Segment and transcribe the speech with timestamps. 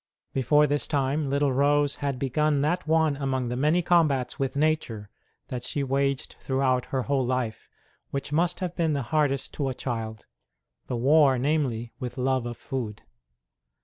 [0.33, 5.11] Before this time little Rose had begun that one among the many combats with nature
[5.49, 7.69] that she waged throughout her whole life
[8.09, 10.25] which must have been the hardest to a child
[10.87, 13.03] the war, namely, with love of food.